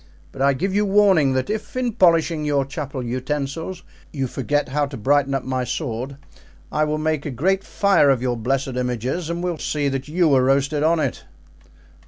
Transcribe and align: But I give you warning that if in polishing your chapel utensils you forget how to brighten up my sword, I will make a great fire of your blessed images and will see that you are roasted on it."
But 0.31 0.41
I 0.41 0.53
give 0.53 0.73
you 0.73 0.83
warning 0.83 1.33
that 1.33 1.47
if 1.51 1.75
in 1.77 1.91
polishing 1.91 2.43
your 2.43 2.65
chapel 2.65 3.03
utensils 3.05 3.83
you 4.11 4.25
forget 4.25 4.69
how 4.69 4.87
to 4.87 4.97
brighten 4.97 5.35
up 5.35 5.43
my 5.43 5.63
sword, 5.63 6.17
I 6.71 6.85
will 6.85 6.97
make 6.97 7.23
a 7.23 7.29
great 7.29 7.63
fire 7.63 8.09
of 8.09 8.19
your 8.19 8.35
blessed 8.35 8.69
images 8.69 9.29
and 9.29 9.43
will 9.43 9.59
see 9.59 9.89
that 9.89 10.07
you 10.07 10.33
are 10.33 10.43
roasted 10.43 10.81
on 10.81 10.99
it." 10.99 11.25